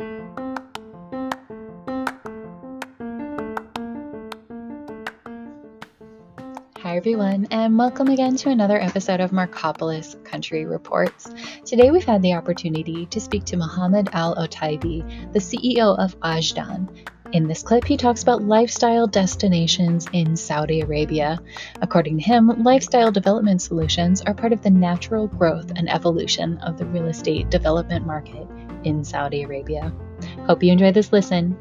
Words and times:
Hi, 0.00 0.06
everyone, 6.84 7.48
and 7.50 7.76
welcome 7.76 8.06
again 8.06 8.36
to 8.36 8.50
another 8.50 8.80
episode 8.80 9.18
of 9.18 9.32
Marcopolis 9.32 10.14
Country 10.24 10.66
Reports. 10.66 11.28
Today, 11.64 11.90
we've 11.90 12.04
had 12.04 12.22
the 12.22 12.34
opportunity 12.34 13.06
to 13.06 13.20
speak 13.20 13.44
to 13.46 13.56
Mohammed 13.56 14.10
Al 14.12 14.36
Otaibi, 14.36 15.32
the 15.32 15.40
CEO 15.40 15.98
of 15.98 16.16
Ajdan. 16.20 16.96
In 17.32 17.48
this 17.48 17.64
clip, 17.64 17.84
he 17.84 17.96
talks 17.96 18.22
about 18.22 18.44
lifestyle 18.44 19.08
destinations 19.08 20.06
in 20.12 20.36
Saudi 20.36 20.82
Arabia. 20.82 21.40
According 21.82 22.18
to 22.18 22.24
him, 22.24 22.62
lifestyle 22.62 23.10
development 23.10 23.62
solutions 23.62 24.22
are 24.22 24.32
part 24.34 24.52
of 24.52 24.62
the 24.62 24.70
natural 24.70 25.26
growth 25.26 25.72
and 25.74 25.90
evolution 25.90 26.58
of 26.58 26.78
the 26.78 26.86
real 26.86 27.08
estate 27.08 27.50
development 27.50 28.06
market 28.06 28.46
in 28.88 29.04
Saudi 29.04 29.42
Arabia. 29.42 29.92
Hope 30.46 30.62
you 30.62 30.72
enjoy 30.72 30.92
this 30.92 31.12
listen. 31.12 31.56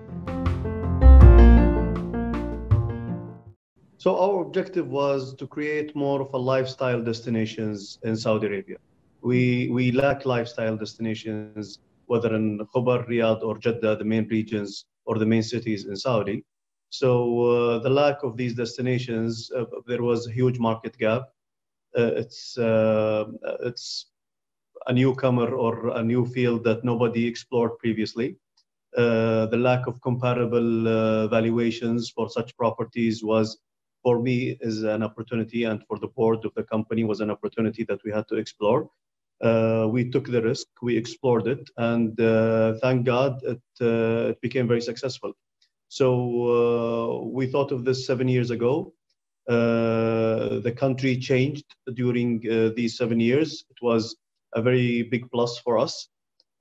So 4.00 4.18
our 4.18 4.42
objective 4.42 4.88
was 4.88 5.36
to 5.36 5.46
create 5.46 5.96
more 5.96 6.22
of 6.22 6.34
a 6.34 6.38
lifestyle 6.38 7.02
destinations 7.04 8.00
in 8.04 8.16
Saudi 8.16 8.48
Arabia. 8.48 8.78
We 9.22 9.70
we 9.78 9.92
lack 9.92 10.26
lifestyle 10.26 10.78
destinations, 10.78 11.80
whether 12.06 12.34
in 12.34 12.46
Khobar, 12.74 13.00
Riyadh, 13.10 13.42
or 13.44 13.58
Jeddah, 13.58 13.98
the 13.98 14.06
main 14.14 14.26
regions 14.30 14.86
or 15.06 15.18
the 15.18 15.26
main 15.26 15.44
cities 15.44 15.86
in 15.86 15.96
Saudi. 15.96 16.46
So 16.90 17.10
uh, 17.44 17.80
the 17.80 17.90
lack 17.90 18.24
of 18.24 18.38
these 18.38 18.54
destinations, 18.54 19.52
uh, 19.52 19.66
there 19.88 20.04
was 20.04 20.28
a 20.28 20.32
huge 20.32 20.58
market 20.58 20.98
gap. 20.98 21.24
Uh, 21.98 22.12
it's 22.22 22.58
uh, 22.58 23.26
it's 23.70 24.06
a 24.88 24.94
newcomer 24.94 25.54
or 25.54 25.90
a 25.98 26.04
new 26.04 26.26
field 26.26 26.64
that 26.64 26.84
nobody 26.84 27.28
explored 27.28 27.78
previously. 27.78 28.38
Uh, 28.98 29.46
the 29.48 29.58
lack 29.58 29.86
of 29.86 30.02
comparable 30.02 30.88
uh, 30.88 31.28
valuations 31.28 32.10
for 32.10 32.30
such 32.30 32.56
properties 32.58 33.24
was 33.24 33.60
for 34.02 34.20
me 34.22 34.58
is 34.62 34.84
an 34.84 35.04
opportunity 35.04 35.66
and 35.66 35.84
for 35.88 36.00
the 36.00 36.08
board 36.08 36.44
of 36.46 36.54
the 36.56 36.64
company 36.64 37.04
was 37.04 37.20
an 37.20 37.30
opportunity 37.30 37.84
that 37.84 38.00
we 38.06 38.12
had 38.12 38.28
to 38.30 38.36
explore. 38.36 38.90
Uh, 39.44 39.88
we 39.92 40.10
took 40.10 40.26
the 40.26 40.42
risk, 40.42 40.68
we 40.82 40.98
explored 40.98 41.48
it, 41.48 41.70
and 41.78 42.20
uh, 42.20 42.74
thank 42.82 43.06
God 43.06 43.40
it, 43.44 43.62
uh, 43.82 44.30
it, 44.32 44.42
became 44.42 44.68
very 44.68 44.82
successful. 44.82 45.34
So 45.90 46.08
uh, 46.56 47.28
we 47.28 47.46
thought 47.46 47.72
of 47.72 47.86
this 47.86 48.08
seven 48.08 48.28
years 48.28 48.50
ago. 48.52 48.94
The 49.48 50.74
country 50.76 51.18
changed 51.18 51.66
during 51.94 52.40
these 52.76 52.98
seven 52.98 53.20
years. 53.20 53.64
It 53.70 53.78
was 53.82 54.16
a 54.54 54.62
very 54.62 55.04
big 55.04 55.30
plus 55.32 55.60
for 55.60 55.78
us. 55.78 56.10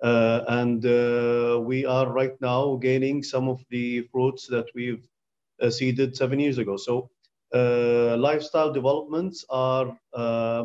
and 0.03 0.83
we 1.67 1.85
are 1.87 2.09
right 2.13 2.37
now 2.41 2.77
gaining 2.77 3.23
some 3.23 3.49
of 3.49 3.61
the 3.71 4.03
fruits 4.13 4.47
that 4.47 4.67
we've 4.75 5.07
seeded 5.71 6.17
seven 6.17 6.39
years 6.39 6.59
ago. 6.59 6.77
So 6.77 7.11
uh, 7.55 8.17
lifestyle 8.17 8.73
developments 8.73 9.45
are 9.49 9.97
uh, 10.13 10.65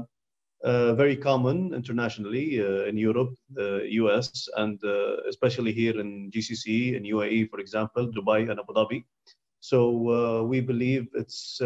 uh, 0.63 0.94
very 0.94 1.16
common 1.16 1.73
internationally 1.73 2.58
in 2.89 2.97
Europe, 2.97 3.33
the 3.52 3.88
US, 4.02 4.47
and 4.58 4.80
especially 5.30 5.72
here 5.72 6.00
in 6.00 6.31
GCC, 6.31 6.95
in 6.95 7.03
UAE, 7.03 7.50
for 7.50 7.59
example, 7.59 8.11
Dubai 8.11 8.50
and 8.50 8.59
Abu 8.59 8.73
Dhabi. 8.73 9.03
So 9.59 10.44
we 10.44 10.59
believe 10.59 11.08
it's 11.13 11.59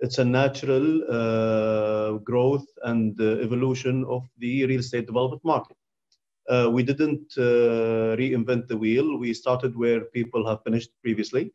it's 0.00 0.18
a 0.18 0.24
natural 0.24 1.02
uh, 1.10 2.18
growth 2.18 2.66
and 2.82 3.20
uh, 3.20 3.38
evolution 3.40 4.04
of 4.08 4.22
the 4.38 4.66
real 4.66 4.80
estate 4.80 5.06
development 5.06 5.44
market. 5.44 5.76
Uh, 6.48 6.68
we 6.70 6.82
didn't 6.82 7.34
reinvent 7.36 8.68
the 8.68 8.76
wheel. 8.76 9.18
We 9.18 9.34
started 9.34 9.76
where 9.76 10.02
people 10.04 10.46
have 10.46 10.62
finished 10.62 10.90
previously 11.02 11.52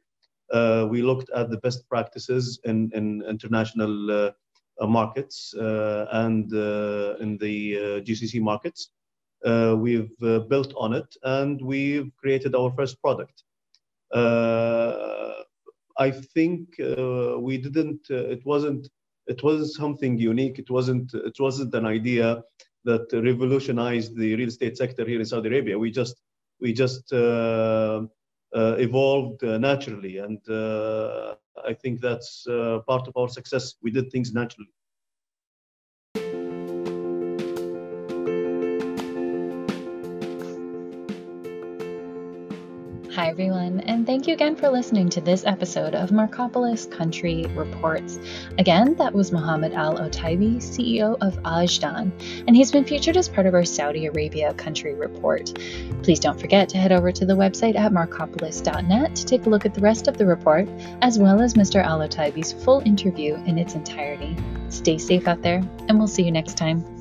uh, 0.51 0.85
we 0.89 1.01
looked 1.01 1.29
at 1.35 1.49
the 1.49 1.57
best 1.57 1.87
practices 1.89 2.59
in, 2.65 2.91
in 2.93 3.23
international 3.27 4.11
uh, 4.11 4.31
uh 4.79 4.87
markets 4.87 5.53
uh, 5.55 6.07
and 6.11 6.53
uh, 6.53 7.15
in 7.19 7.37
the 7.37 8.01
GCC 8.05 8.41
markets. 8.41 8.89
we've 9.77 10.17
built 10.49 10.73
on 10.75 10.93
it 10.93 11.15
and 11.23 11.61
we've 11.61 12.11
created 12.17 12.55
our 12.55 12.71
first 12.71 13.01
product. 13.01 13.43
I 16.05 16.09
think 16.11 16.61
we 17.47 17.53
didn't. 17.57 18.03
it 18.09 18.43
wasn't. 18.45 18.83
It 19.27 19.39
wasn't 19.43 19.71
something 19.81 20.13
unique. 20.17 20.57
It 20.63 20.69
wasn't. 20.77 21.13
It 21.29 21.37
wasn't 21.45 21.73
an 21.79 21.85
idea 21.85 22.27
that 22.89 23.05
revolutionized 23.13 24.11
the 24.17 24.35
real 24.35 24.47
estate 24.53 24.75
sector 24.77 25.05
here 25.05 25.19
in 25.19 25.25
Saudi 25.25 25.49
Arabia. 25.49 25.77
We 25.77 25.91
just 25.91 26.15
we 26.61 26.73
just 26.73 27.11
uh, 27.11 28.01
uh, 28.55 28.75
evolved 28.77 29.43
uh, 29.43 29.57
naturally. 29.57 30.17
And 30.17 30.39
uh, 30.49 31.35
I 31.65 31.73
think 31.73 32.01
that's 32.01 32.45
part 32.87 33.07
of 33.07 33.13
our 33.15 33.29
success. 33.29 33.75
We 33.81 33.91
did 33.91 34.11
things 34.11 34.33
naturally. 34.33 34.73
Hi, 43.15 43.27
everyone, 43.27 43.81
and 43.81 44.07
thank 44.07 44.25
you 44.25 44.33
again 44.33 44.55
for 44.55 44.69
listening 44.69 45.09
to 45.09 45.19
this 45.19 45.45
episode 45.45 45.95
of 45.95 46.11
Marcopolis 46.11 46.89
Country 46.89 47.45
Reports. 47.57 48.17
Again, 48.57 48.95
that 48.95 49.13
was 49.13 49.33
Mohammed 49.33 49.73
Al 49.73 49.97
Otaibi, 49.97 50.59
CEO 50.59 51.17
of 51.19 51.37
Ajdan, 51.43 52.13
and 52.47 52.55
he's 52.55 52.71
been 52.71 52.85
featured 52.85 53.17
as 53.17 53.27
part 53.27 53.47
of 53.47 53.53
our 53.53 53.65
Saudi 53.65 54.05
Arabia 54.05 54.53
Country 54.53 54.93
Report. 54.93 55.53
Please 56.03 56.21
don't 56.21 56.39
forget 56.39 56.69
to 56.69 56.77
head 56.77 56.93
over 56.93 57.11
to 57.11 57.25
the 57.25 57.33
website 57.33 57.75
at 57.75 57.91
marcopolis.net 57.91 59.13
to 59.13 59.25
take 59.25 59.45
a 59.45 59.49
look 59.49 59.65
at 59.65 59.73
the 59.73 59.81
rest 59.81 60.07
of 60.07 60.17
the 60.17 60.25
report, 60.25 60.69
as 61.01 61.19
well 61.19 61.41
as 61.41 61.55
Mr. 61.55 61.83
Al 61.83 61.99
Otaibi's 61.99 62.53
full 62.53 62.79
interview 62.85 63.35
in 63.45 63.57
its 63.57 63.75
entirety. 63.75 64.37
Stay 64.69 64.97
safe 64.97 65.27
out 65.27 65.41
there, 65.41 65.61
and 65.89 65.97
we'll 65.97 66.07
see 66.07 66.23
you 66.23 66.31
next 66.31 66.55
time. 66.55 67.00